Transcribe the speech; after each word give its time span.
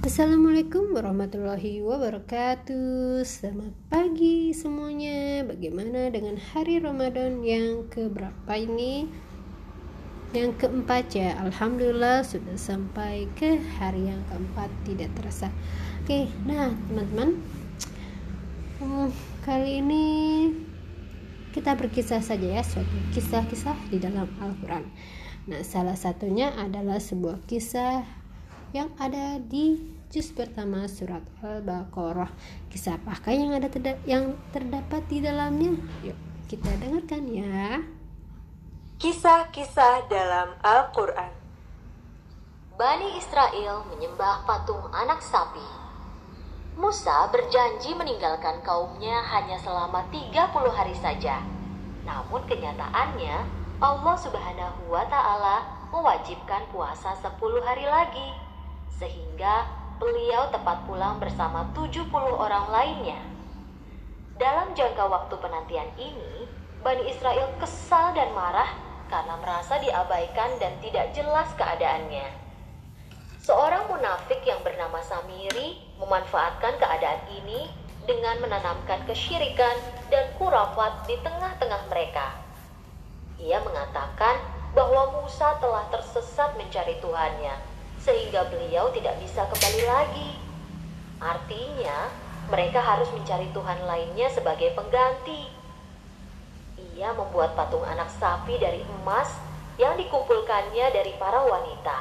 Assalamualaikum 0.00 0.96
warahmatullahi 0.96 1.84
wabarakatuh. 1.84 3.20
Selamat 3.20 3.76
pagi 3.92 4.48
semuanya. 4.56 5.44
Bagaimana 5.44 6.08
dengan 6.08 6.40
hari 6.40 6.80
Ramadan 6.80 7.44
yang 7.44 7.84
keberapa 7.92 8.48
ini? 8.56 9.04
Yang 10.32 10.56
keempat 10.56 11.04
ya 11.12 11.36
Alhamdulillah 11.44 12.24
sudah 12.24 12.56
sampai 12.56 13.28
ke 13.36 13.60
hari 13.76 14.08
yang 14.08 14.24
keempat 14.32 14.72
Tidak 14.88 15.12
terasa. 15.20 15.52
Oke 16.00 16.32
nah 16.48 16.72
teman-teman. 16.88 17.36
Hmm, 18.80 19.12
Kali 19.44 19.84
ini 19.84 20.04
kita 21.52 21.76
berkisah 21.76 22.24
saja 22.24 22.48
ya 22.48 22.64
Suatu 22.64 22.96
kisah-kisah 23.12 23.76
di 23.92 24.00
dalam 24.00 24.32
Al-Quran. 24.40 24.88
Nah 25.44 25.60
salah 25.60 25.92
satunya 25.92 26.56
adalah 26.56 26.96
sebuah 26.96 27.44
kisah 27.44 28.19
yang 28.70 28.90
ada 29.02 29.42
di 29.42 29.82
juz 30.10 30.30
pertama 30.30 30.86
surat 30.86 31.22
Al-Baqarah. 31.42 32.30
Kisah 32.70 32.98
apakah 33.02 33.34
yang 33.34 33.50
ada 33.50 33.66
terda 33.66 33.98
yang 34.06 34.38
terdapat 34.54 35.02
di 35.10 35.18
dalamnya? 35.18 35.74
Yuk, 36.06 36.18
kita 36.46 36.70
dengarkan 36.78 37.26
ya. 37.30 37.82
Kisah-kisah 39.02 40.06
dalam 40.06 40.54
Al-Qur'an. 40.62 41.34
Bani 42.78 43.18
Israel 43.18 43.84
menyembah 43.90 44.46
patung 44.46 44.86
anak 44.94 45.18
sapi. 45.18 45.66
Musa 46.78 47.28
berjanji 47.28 47.92
meninggalkan 47.92 48.62
kaumnya 48.62 49.20
hanya 49.34 49.58
selama 49.58 50.06
30 50.14 50.32
hari 50.70 50.94
saja. 50.96 51.42
Namun 52.06 52.40
kenyataannya 52.46 53.36
Allah 53.82 54.16
Subhanahu 54.16 54.88
wa 54.88 55.04
taala 55.10 55.66
mewajibkan 55.90 56.64
puasa 56.72 57.12
10 57.18 57.36
hari 57.66 57.84
lagi 57.84 58.49
sehingga 58.98 59.68
beliau 60.00 60.48
tepat 60.48 60.88
pulang 60.88 61.20
bersama 61.20 61.68
70 61.76 62.08
orang 62.16 62.66
lainnya. 62.72 63.20
Dalam 64.40 64.72
jangka 64.72 65.04
waktu 65.04 65.34
penantian 65.36 65.90
ini, 66.00 66.48
Bani 66.80 67.04
Israel 67.12 67.52
kesal 67.60 68.16
dan 68.16 68.32
marah 68.32 68.72
karena 69.12 69.36
merasa 69.36 69.76
diabaikan 69.76 70.56
dan 70.56 70.72
tidak 70.80 71.12
jelas 71.12 71.52
keadaannya. 71.60 72.24
Seorang 73.44 73.92
munafik 73.92 74.40
yang 74.48 74.64
bernama 74.64 75.04
Samiri 75.04 75.76
memanfaatkan 76.00 76.80
keadaan 76.80 77.20
ini 77.28 77.68
dengan 78.08 78.40
menanamkan 78.40 79.04
kesyirikan 79.04 79.76
dan 80.08 80.24
kurafat 80.40 81.04
di 81.04 81.20
tengah-tengah 81.20 81.82
mereka. 81.92 82.40
Ia 83.36 83.60
mengatakan 83.60 84.40
bahwa 84.72 85.20
Musa 85.20 85.56
telah 85.60 85.84
tersesat 85.92 86.56
mencari 86.56 86.96
Tuhannya 87.04 87.69
sehingga 88.00 88.48
beliau 88.48 88.88
tidak 88.96 89.20
bisa 89.20 89.44
kembali 89.44 89.82
lagi. 89.84 90.30
Artinya, 91.20 92.08
mereka 92.48 92.80
harus 92.80 93.06
mencari 93.12 93.46
Tuhan 93.52 93.80
lainnya 93.84 94.32
sebagai 94.32 94.72
pengganti. 94.72 95.52
Ia 96.96 97.12
membuat 97.12 97.54
patung 97.56 97.84
anak 97.84 98.08
sapi 98.16 98.56
dari 98.56 98.80
emas 99.00 99.28
yang 99.76 99.96
dikumpulkannya 99.96 100.92
dari 100.92 101.12
para 101.20 101.44
wanita. 101.44 101.98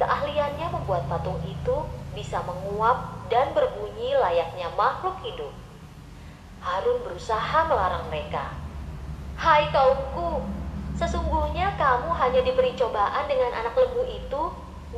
Keahliannya 0.00 0.66
membuat 0.72 1.04
patung 1.12 1.36
itu 1.44 1.76
bisa 2.16 2.40
menguap 2.44 3.28
dan 3.28 3.52
berbunyi 3.52 4.16
layaknya 4.16 4.72
makhluk 4.74 5.16
hidup. 5.20 5.52
Harun 6.60 7.04
berusaha 7.04 7.68
melarang 7.68 8.08
mereka. 8.08 8.52
Hai 9.36 9.68
kaumku, 9.72 10.44
sesungguhnya 11.00 11.72
kamu 11.80 12.12
hanya 12.16 12.40
diberi 12.44 12.76
cobaan 12.76 13.24
dengan 13.28 13.52
anak 13.56 13.72
lembu 13.72 14.04
itu 14.04 14.42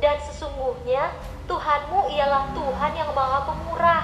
dan 0.01 0.17
sesungguhnya 0.17 1.13
Tuhanmu 1.45 2.09
ialah 2.09 2.49
Tuhan 2.55 2.91
yang 2.97 3.11
maha 3.13 3.45
pemurah. 3.45 4.03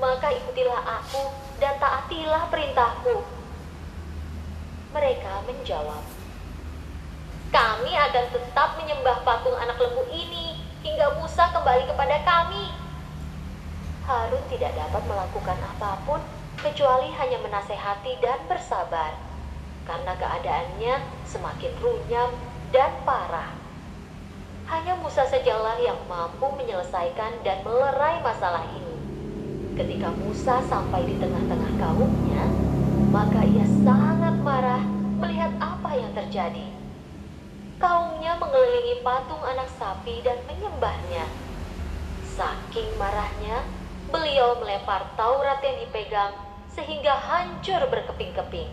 Maka 0.00 0.32
ikutilah 0.32 0.82
aku 1.02 1.28
dan 1.60 1.76
taatilah 1.76 2.48
perintahku. 2.48 3.22
Mereka 4.92 5.46
menjawab, 5.48 6.04
Kami 7.52 7.92
akan 7.92 8.26
tetap 8.32 8.80
menyembah 8.80 9.20
patung 9.28 9.56
anak 9.60 9.76
lembu 9.76 10.08
ini 10.08 10.56
hingga 10.80 11.20
Musa 11.20 11.52
kembali 11.52 11.84
kepada 11.84 12.16
kami. 12.24 12.72
Harun 14.08 14.44
tidak 14.48 14.72
dapat 14.74 15.02
melakukan 15.04 15.58
apa 15.60 16.00
pun 16.08 16.20
kecuali 16.58 17.12
hanya 17.14 17.38
menasehati 17.44 18.18
dan 18.24 18.40
bersabar 18.48 19.14
karena 19.84 20.12
keadaannya 20.16 20.94
semakin 21.28 21.72
runyam 21.78 22.30
dan 22.74 22.90
parah. 23.04 23.61
Hanya 24.72 24.96
Musa 24.96 25.28
sajalah 25.28 25.76
yang 25.84 26.00
mampu 26.08 26.48
menyelesaikan 26.56 27.44
dan 27.44 27.60
melerai 27.60 28.24
masalah 28.24 28.64
ini. 28.72 28.96
Ketika 29.76 30.08
Musa 30.16 30.64
sampai 30.64 31.04
di 31.04 31.20
tengah-tengah 31.20 31.76
kaumnya, 31.76 32.48
maka 33.12 33.44
ia 33.44 33.68
sangat 33.84 34.32
marah 34.40 34.80
melihat 35.20 35.52
apa 35.60 35.92
yang 35.92 36.08
terjadi. 36.16 36.72
Kaumnya 37.76 38.40
mengelilingi 38.40 39.04
patung 39.04 39.44
anak 39.44 39.68
sapi 39.76 40.24
dan 40.24 40.40
menyembahnya. 40.48 41.28
Saking 42.32 42.96
marahnya, 42.96 43.68
beliau 44.08 44.56
melempar 44.56 45.04
Taurat 45.20 45.60
yang 45.60 45.84
dipegang 45.84 46.32
sehingga 46.72 47.12
hancur 47.12 47.92
berkeping-keping. 47.92 48.72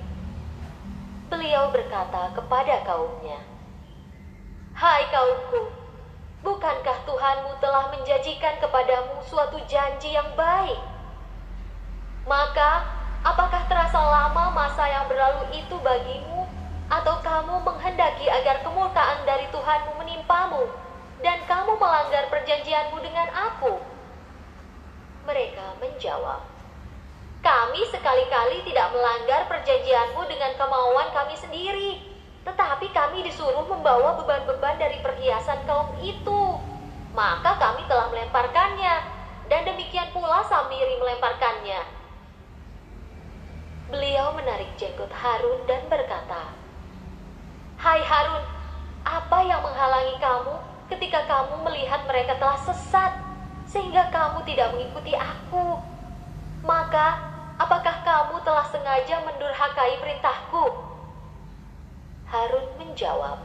Beliau 1.27 1.75
berkata 1.75 2.31
kepada 2.31 2.87
kaumnya, 2.87 3.43
"Hai 4.79 5.03
kaumku, 5.11 5.78
Bukankah 6.39 7.03
Tuhanmu 7.03 7.59
telah 7.59 7.91
menjanjikan 7.91 8.63
kepadamu 8.63 9.19
suatu 9.27 9.59
janji 9.67 10.15
yang 10.15 10.31
baik? 10.39 10.79
Maka, 12.23 12.87
apakah 13.27 13.67
terasa 13.67 13.99
lama 13.99 14.55
masa 14.55 14.87
yang 14.87 15.05
berlalu 15.11 15.51
itu 15.51 15.75
bagimu? 15.83 16.47
Atau 16.89 17.21
kamu 17.21 17.61
menghendaki 17.61 18.31
agar 18.31 18.63
kemurkaan 18.65 19.27
dari 19.27 19.45
Tuhanmu 19.51 19.99
menimpamu 19.99 20.65
dan 21.21 21.37
kamu 21.45 21.77
melanggar 21.77 22.31
perjanjianmu 22.31 22.97
dengan 23.03 23.27
aku? 23.29 23.77
Mereka 25.27 25.77
menjawab, 25.77 26.41
kami 27.43 27.81
sekali-kali 27.93 28.63
tidak 28.65 28.89
melanggar 28.95 29.45
perjanjianmu 29.51 30.23
dengan 30.25 30.55
kemauan 30.57 31.13
kami 31.13 31.35
sendiri 31.37 32.18
tetapi 32.47 32.87
kami 32.95 33.27
disuruh 33.27 33.67
membawa 33.67 34.15
beban-beban 34.23 34.79
dari 34.79 34.99
perhiasan 35.03 35.59
kaum 35.67 35.91
itu. 35.99 36.55
Maka 37.11 37.59
kami 37.59 37.83
telah 37.89 38.07
melemparkannya, 38.13 38.95
dan 39.49 39.65
demikian 39.65 40.13
pula 40.13 40.45
Samiri 40.45 40.95
melemparkannya. 41.01 41.81
Beliau 43.89 44.37
menarik 44.37 44.69
jenggot 44.77 45.09
Harun 45.09 45.65
dan 45.65 45.81
berkata, 45.89 46.53
Hai 47.81 48.05
Harun, 48.05 48.45
apa 49.01 49.39
yang 49.41 49.65
menghalangi 49.65 50.15
kamu 50.21 50.55
ketika 50.93 51.25
kamu 51.25 51.65
melihat 51.65 52.05
mereka 52.05 52.37
telah 52.37 52.59
sesat, 52.61 53.17
sehingga 53.65 54.13
kamu 54.13 54.45
tidak 54.45 54.77
mengikuti 54.77 55.17
aku? 55.17 55.81
Maka, 56.61 57.17
apakah 57.57 58.05
kamu 58.05 58.37
telah 58.45 58.65
sengaja 58.69 59.25
mendurhakai 59.25 59.97
perintahku?' 59.97 60.88
Menjawab, 62.89 63.37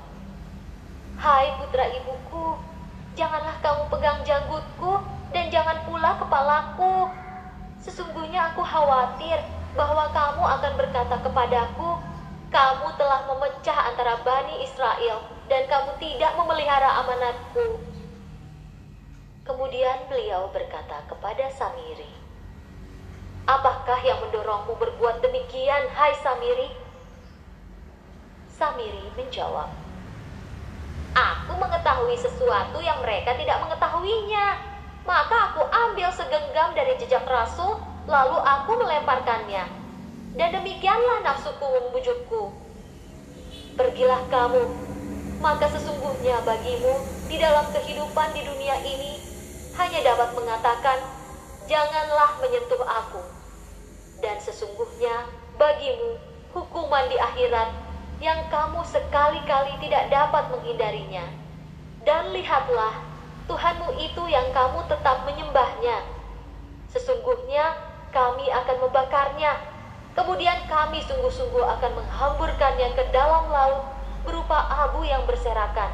Hai 1.21 1.53
putra 1.61 1.85
ibuku, 1.93 2.57
janganlah 3.13 3.53
kamu 3.61 3.93
pegang 3.93 4.25
janggutku 4.25 5.05
dan 5.37 5.53
jangan 5.53 5.85
pula 5.85 6.17
kepalaku. 6.17 7.13
Sesungguhnya 7.77 8.57
aku 8.57 8.65
khawatir 8.65 9.37
bahwa 9.77 10.09
kamu 10.17 10.41
akan 10.49 10.73
berkata 10.81 11.21
kepadaku, 11.21 12.01
kamu 12.49 12.89
telah 12.97 13.21
memecah 13.29 13.93
antara 13.93 14.17
Bani 14.25 14.65
Israel 14.65 15.21
dan 15.53 15.69
kamu 15.69 15.93
tidak 16.01 16.33
memelihara 16.41 17.05
amanatku. 17.05 17.85
Kemudian 19.45 20.09
beliau 20.09 20.49
berkata 20.57 21.05
kepada 21.05 21.53
Samiri, 21.53 22.17
Apakah 23.45 24.01
yang 24.09 24.25
mendorongmu 24.25 24.73
berbuat 24.73 25.21
demikian, 25.21 25.85
hai 25.93 26.17
Samiri? 26.17 26.84
Samiri 28.55 29.11
menjawab, 29.19 29.67
Aku 31.15 31.59
mengetahui 31.59 32.15
sesuatu 32.19 32.79
yang 32.79 33.03
mereka 33.03 33.35
tidak 33.35 33.59
mengetahuinya. 33.63 34.75
Maka 35.07 35.53
aku 35.53 35.63
ambil 35.63 36.11
segenggam 36.15 36.75
dari 36.75 36.95
jejak 36.99 37.23
rasul, 37.27 37.79
lalu 38.07 38.39
aku 38.39 38.79
melemparkannya. 38.79 39.67
Dan 40.35 40.55
demikianlah 40.55 41.23
nafsuku 41.23 41.67
membujukku. 41.67 42.43
Pergilah 43.79 44.27
kamu, 44.27 44.65
maka 45.39 45.71
sesungguhnya 45.71 46.43
bagimu 46.43 46.95
di 47.31 47.39
dalam 47.39 47.71
kehidupan 47.75 48.39
di 48.39 48.43
dunia 48.43 48.79
ini 48.87 49.19
hanya 49.79 50.03
dapat 50.03 50.35
mengatakan, 50.35 50.99
janganlah 51.67 52.39
menyentuh 52.39 52.83
aku. 52.87 53.23
Dan 54.19 54.39
sesungguhnya 54.39 55.27
bagimu 55.59 56.19
hukuman 56.55 57.07
di 57.11 57.19
akhirat 57.19 57.84
yang 58.25 58.49
kamu 58.49 58.81
sekali-kali 58.89 59.77
tidak 59.85 60.09
dapat 60.09 60.49
menghindarinya. 60.49 61.29
Dan 62.09 62.33
lihatlah, 62.33 63.05
Tuhanmu 63.45 64.01
itu 64.01 64.25
yang 64.33 64.49
kamu 64.57 64.81
tetap 64.89 65.29
menyembahnya. 65.29 66.01
Sesungguhnya 66.89 67.77
kami 68.17 68.49
akan 68.49 68.77
membakarnya. 68.89 69.61
Kemudian 70.17 70.57
kami 70.65 71.05
sungguh-sungguh 71.05 71.61
akan 71.61 72.01
menghamburkannya 72.01 72.97
ke 72.97 73.05
dalam 73.13 73.45
laut 73.53 73.93
berupa 74.25 74.73
abu 74.73 75.05
yang 75.05 75.29
berserakan. 75.29 75.93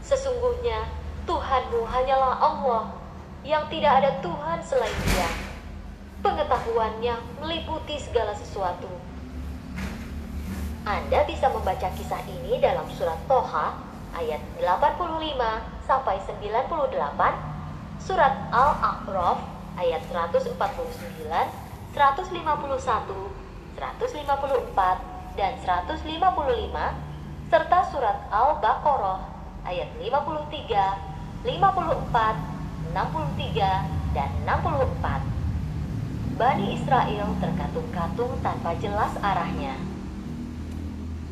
Sesungguhnya 0.00 0.88
Tuhanmu 1.28 1.84
hanyalah 1.84 2.40
Allah 2.40 2.84
yang 3.44 3.68
tidak 3.68 4.00
ada 4.00 4.16
Tuhan 4.24 4.64
selain 4.64 4.96
Dia. 5.12 5.28
Pengetahuannya 6.24 7.44
meliputi 7.44 8.00
segala 8.00 8.32
sesuatu. 8.32 9.07
Anda 10.88 11.20
bisa 11.28 11.52
membaca 11.52 11.92
kisah 12.00 12.24
ini 12.24 12.56
dalam 12.64 12.88
surat 12.96 13.20
Toha 13.28 13.76
ayat 14.16 14.40
85 14.56 15.36
sampai 15.84 16.16
98, 16.24 16.80
surat 18.00 18.32
Al-A'raf 18.48 19.36
ayat 19.76 20.00
149, 20.08 20.56
151, 20.56 21.92
154 21.92 22.32
dan 25.36 25.52
155 25.60 26.08
serta 27.52 27.78
surat 27.92 28.24
Al-Baqarah 28.32 29.28
ayat 29.68 29.92
53, 30.00 31.44
54, 31.44 32.96
63 32.96 34.16
dan 34.16 34.30
64. 34.48 36.40
Bani 36.40 36.80
Israel 36.80 37.28
terkatung-katung 37.44 38.40
tanpa 38.40 38.72
jelas 38.80 39.12
arahnya. 39.20 39.87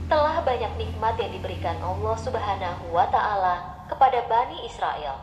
Telah 0.06 0.38
banyak 0.47 0.79
nikmat 0.79 1.19
yang 1.19 1.35
diberikan 1.35 1.75
Allah 1.82 2.14
Subhanahu 2.14 2.94
wa 2.94 3.11
Ta'ala 3.11 3.87
kepada 3.91 4.23
Bani 4.31 4.62
Israel, 4.62 5.19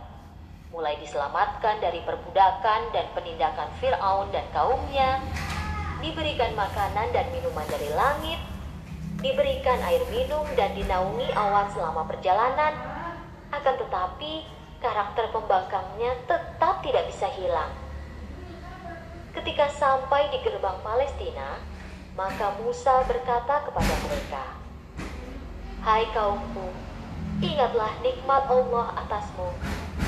mulai 0.76 1.00
diselamatkan 1.00 1.80
dari 1.80 2.04
perbudakan 2.04 2.92
dan 2.92 3.08
penindakan 3.16 3.72
Firaun 3.80 4.28
dan 4.36 4.44
kaumnya, 4.52 5.24
diberikan 6.04 6.52
makanan 6.60 7.16
dan 7.16 7.32
minuman 7.32 7.64
dari 7.72 7.88
langit, 7.96 8.40
diberikan 9.24 9.80
air 9.88 10.04
minum 10.12 10.44
dan 10.60 10.76
dinaungi 10.76 11.32
awan 11.32 11.72
selama 11.72 12.04
perjalanan. 12.04 12.76
Akan 13.56 13.80
tetapi, 13.80 14.44
karakter 14.84 15.32
pembangkangnya 15.32 16.12
tetap 16.28 16.84
tidak 16.84 17.08
bisa 17.08 17.32
hilang 17.40 17.72
Ketika 19.34 19.66
sampai 19.66 20.30
di 20.30 20.38
gerbang 20.46 20.78
Palestina, 20.86 21.58
maka 22.14 22.54
Musa 22.62 23.02
berkata 23.10 23.66
kepada 23.66 23.94
mereka, 24.06 24.63
Hai 25.84 26.08
kaumku, 26.16 26.72
ingatlah 27.44 27.92
nikmat 28.00 28.48
Allah 28.48 29.04
atasmu 29.04 29.52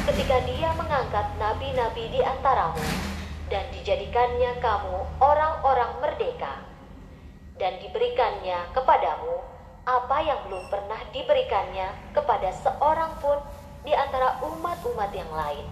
ketika 0.07 0.39
dia 0.47 0.71
mengangkat 0.71 1.27
nabi-nabi 1.35 2.15
di 2.15 2.23
antaramu 2.23 2.79
dan 3.51 3.67
dijadikannya 3.75 4.55
kamu 4.63 5.03
orang-orang 5.19 5.99
merdeka 5.99 6.63
dan 7.59 7.75
diberikannya 7.83 8.71
kepadamu 8.71 9.43
apa 9.83 10.17
yang 10.23 10.39
belum 10.47 10.63
pernah 10.71 11.01
diberikannya 11.11 11.91
kepada 12.15 12.55
seorang 12.55 13.11
pun 13.19 13.35
di 13.83 13.91
antara 13.91 14.39
umat-umat 14.47 15.11
yang 15.11 15.27
lain. 15.35 15.67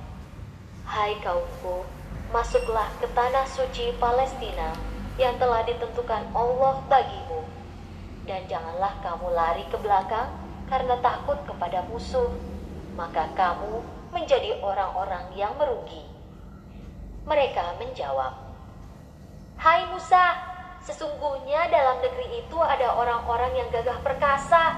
Hai 0.83 1.15
kaumku, 1.23 1.87
masuklah 2.35 2.91
ke 2.99 3.07
tanah 3.15 3.47
suci 3.47 3.95
Palestina 4.03 4.75
yang 5.15 5.39
telah 5.39 5.63
ditentukan 5.63 6.27
Allah 6.35 6.83
bagimu. 6.91 7.52
Dan 8.23 8.47
janganlah 8.47 9.03
kamu 9.03 9.27
lari 9.35 9.65
ke 9.67 9.77
belakang 9.79 10.31
karena 10.71 10.95
takut 11.03 11.35
kepada 11.43 11.83
musuh, 11.91 12.31
maka 12.95 13.27
kamu 13.35 13.83
menjadi 14.15 14.63
orang-orang 14.63 15.35
yang 15.35 15.51
merugi. 15.59 16.07
Mereka 17.27 17.79
menjawab, 17.79 18.33
Hai 19.59 19.87
Musa, 19.91 20.39
sesungguhnya 20.83 21.71
dalam 21.71 22.03
negeri 22.03 22.43
itu 22.43 22.57
ada 22.59 22.95
orang-orang 22.95 23.55
yang 23.55 23.69
gagah 23.71 23.99
perkasa. 24.03 24.75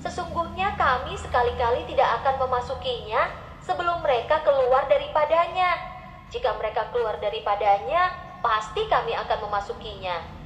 Sesungguhnya 0.00 0.76
kami 0.78 1.16
sekali-kali 1.18 1.84
tidak 1.88 2.22
akan 2.22 2.46
memasukinya 2.46 3.28
sebelum 3.60 4.00
mereka 4.00 4.40
keluar 4.46 4.86
daripadanya 4.88 5.98
jika 6.28 6.52
mereka 6.60 6.92
keluar 6.92 7.16
daripadanya, 7.16 8.12
pasti 8.44 8.84
kami 8.84 9.16
akan 9.16 9.48
memasukinya. 9.48 10.37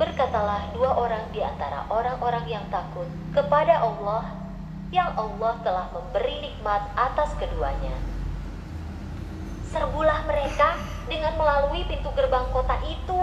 Berkatalah 0.00 0.72
dua 0.72 0.96
orang 0.96 1.28
di 1.36 1.44
antara 1.44 1.84
orang-orang 1.92 2.48
yang 2.48 2.64
takut 2.72 3.04
kepada 3.36 3.84
Allah, 3.84 4.24
yang 4.88 5.12
Allah 5.16 5.60
telah 5.60 5.86
memberi 5.92 6.48
nikmat 6.48 6.88
atas 6.96 7.32
keduanya. 7.36 7.96
Serbulah 9.68 10.24
mereka 10.28 10.80
dengan 11.08 11.36
melalui 11.36 11.84
pintu 11.88 12.08
gerbang 12.16 12.44
kota 12.52 12.76
itu. 12.88 13.22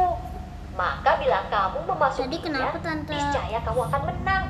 Maka 0.73 1.19
bila 1.19 1.43
kamu 1.51 1.79
memasukinya, 1.91 2.71
niscaya 3.05 3.59
kamu 3.65 3.81
akan 3.89 4.03
menang. 4.09 4.43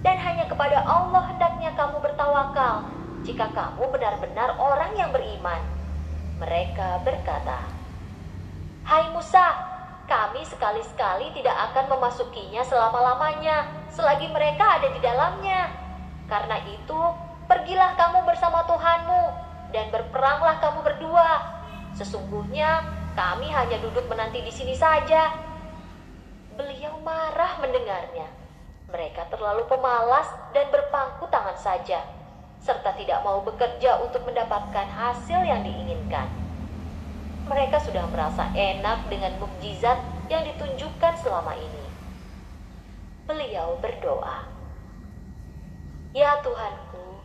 Dan 0.00 0.16
hanya 0.16 0.48
kepada 0.48 0.80
Allah 0.84 1.28
hendaknya 1.28 1.76
kamu 1.76 2.00
bertawakal 2.00 2.88
jika 3.24 3.52
kamu 3.52 3.84
benar-benar 3.92 4.56
orang 4.56 4.92
yang 4.96 5.12
beriman. 5.12 5.60
Mereka 6.40 7.04
berkata, 7.04 7.60
Hai 8.80 9.12
Musa, 9.12 9.59
kami 10.40 10.56
sekali-sekali 10.56 11.36
tidak 11.36 11.52
akan 11.52 12.00
memasukinya 12.00 12.64
selama-lamanya 12.64 13.68
selagi 13.92 14.24
mereka 14.32 14.80
ada 14.80 14.88
di 14.88 14.96
dalamnya. 15.04 15.68
Karena 16.32 16.56
itu, 16.64 16.96
pergilah 17.44 17.92
kamu 17.92 18.24
bersama 18.24 18.64
Tuhanmu 18.64 19.22
dan 19.76 19.92
berperanglah 19.92 20.56
kamu 20.64 20.80
berdua. 20.80 21.44
Sesungguhnya 21.92 22.88
kami 23.12 23.52
hanya 23.52 23.84
duduk 23.84 24.08
menanti 24.08 24.40
di 24.40 24.48
sini 24.48 24.72
saja. 24.72 25.28
Beliau 26.56 26.96
marah 27.04 27.60
mendengarnya. 27.60 28.32
Mereka 28.88 29.28
terlalu 29.28 29.68
pemalas 29.68 30.24
dan 30.56 30.72
berpangku 30.72 31.28
tangan 31.28 31.60
saja 31.60 32.00
serta 32.64 32.96
tidak 32.96 33.20
mau 33.28 33.44
bekerja 33.44 34.00
untuk 34.00 34.24
mendapatkan 34.24 34.88
hasil 34.88 35.44
yang 35.44 35.60
diinginkan. 35.68 36.32
Mereka 37.44 37.76
sudah 37.84 38.08
merasa 38.08 38.48
enak 38.56 39.04
dengan 39.12 39.36
mukjizat 39.36 40.19
yang 40.30 40.46
ditunjukkan 40.46 41.14
selama 41.18 41.58
ini. 41.58 41.86
Beliau 43.26 43.74
berdoa, 43.82 44.46
"Ya 46.14 46.38
Tuhanku, 46.38 47.18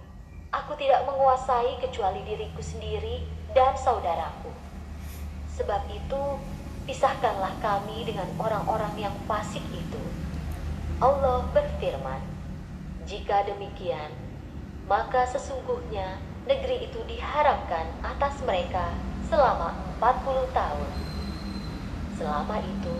aku 0.49 0.73
tidak 0.73 1.05
menguasai 1.05 1.77
kecuali 1.77 2.25
diriku 2.25 2.65
sendiri 2.65 3.29
dan 3.53 3.77
saudaraku. 3.77 4.49
Sebab 5.53 5.85
itu, 5.93 6.23
pisahkanlah 6.89 7.61
kami 7.61 8.09
dengan 8.09 8.27
orang-orang 8.41 8.97
yang 8.97 9.15
fasik 9.29 9.63
itu." 9.69 10.01
Allah 10.97 11.45
berfirman, 11.53 12.25
"Jika 13.05 13.45
demikian, 13.45 14.09
maka 14.89 15.29
sesungguhnya 15.29 16.17
negeri 16.49 16.89
itu 16.89 17.01
diharamkan 17.05 17.85
atas 18.01 18.41
mereka 18.45 18.97
selama 19.25 19.73
40 19.97 20.49
tahun. 20.53 21.14
Selama 22.15 22.63
itu, 22.63 22.95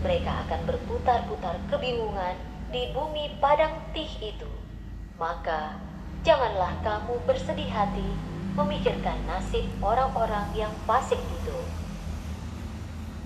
mereka 0.00 0.44
akan 0.48 0.60
berputar-putar 0.64 1.60
kebingungan 1.68 2.36
di 2.72 2.90
bumi 2.96 3.36
padang 3.38 3.76
tih 3.92 4.08
itu. 4.20 4.48
Maka, 5.20 5.76
janganlah 6.24 6.72
kamu 6.80 7.20
bersedih 7.28 7.68
hati 7.68 8.08
memikirkan 8.56 9.20
nasib 9.28 9.68
orang-orang 9.84 10.48
yang 10.56 10.72
fasik 10.88 11.20
itu. 11.20 11.58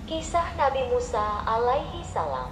Kisah 0.09 0.57
Nabi 0.57 0.89
Musa 0.89 1.45
alaihi 1.45 2.01
salam 2.01 2.49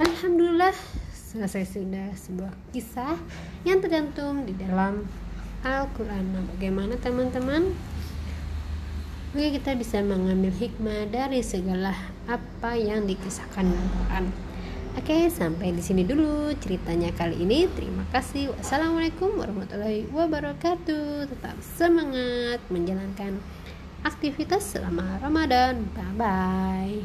Alhamdulillah 0.00 0.72
selesai 1.12 1.76
sudah 1.76 2.08
sebuah 2.16 2.52
kisah 2.72 3.20
yang 3.68 3.84
tergantung 3.84 4.48
di 4.48 4.56
dalam 4.56 5.04
Al-Quran 5.60 6.32
nah, 6.32 6.40
bagaimana 6.56 6.96
teman-teman 6.96 7.76
Oke 9.32 9.48
kita 9.48 9.72
bisa 9.72 10.04
mengambil 10.04 10.52
hikmah 10.52 11.08
dari 11.08 11.40
segala 11.40 11.96
apa 12.28 12.76
yang 12.76 13.08
dikisahkan 13.08 13.64
dalam 13.64 13.88
Quran. 14.04 14.24
Oke 14.92 15.32
sampai 15.32 15.72
di 15.72 15.80
sini 15.80 16.04
dulu 16.04 16.52
ceritanya 16.60 17.08
kali 17.16 17.40
ini. 17.40 17.64
Terima 17.72 18.04
kasih. 18.12 18.52
Wassalamualaikum 18.52 19.40
warahmatullahi 19.40 20.04
wabarakatuh. 20.12 21.32
Tetap 21.32 21.56
semangat 21.64 22.60
menjalankan 22.68 23.40
aktivitas 24.04 24.76
selama 24.76 25.16
Ramadan. 25.24 25.88
Bye 25.96 26.12
bye 26.20 27.00